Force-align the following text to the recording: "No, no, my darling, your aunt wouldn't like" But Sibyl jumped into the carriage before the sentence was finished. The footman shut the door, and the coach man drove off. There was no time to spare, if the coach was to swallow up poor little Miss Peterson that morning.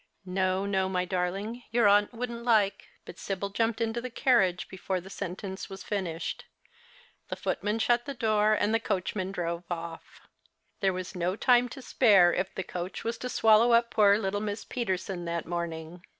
"No, 0.25 0.65
no, 0.65 0.89
my 0.89 1.05
darling, 1.05 1.61
your 1.69 1.87
aunt 1.87 2.11
wouldn't 2.11 2.43
like" 2.43 2.87
But 3.05 3.19
Sibyl 3.19 3.49
jumped 3.49 3.79
into 3.79 4.01
the 4.01 4.09
carriage 4.09 4.67
before 4.67 4.99
the 4.99 5.11
sentence 5.11 5.69
was 5.69 5.83
finished. 5.83 6.43
The 7.29 7.35
footman 7.35 7.77
shut 7.77 8.05
the 8.05 8.15
door, 8.15 8.55
and 8.59 8.73
the 8.73 8.79
coach 8.79 9.13
man 9.15 9.31
drove 9.31 9.63
off. 9.69 10.21
There 10.79 10.91
was 10.91 11.13
no 11.13 11.35
time 11.35 11.69
to 11.69 11.83
spare, 11.83 12.33
if 12.33 12.55
the 12.55 12.63
coach 12.63 13.03
was 13.03 13.19
to 13.19 13.29
swallow 13.29 13.73
up 13.73 13.91
poor 13.91 14.17
little 14.17 14.41
Miss 14.41 14.65
Peterson 14.65 15.25
that 15.25 15.45
morning. 15.45 16.01